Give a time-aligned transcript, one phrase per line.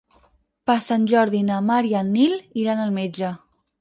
[0.69, 3.31] Per Sant Jordi na Mar i en Nil iran al metge.